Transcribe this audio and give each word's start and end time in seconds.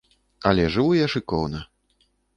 Але 0.51 0.63
жыву 0.75 0.97
я 0.99 1.07
шыкоўна. 1.15 1.59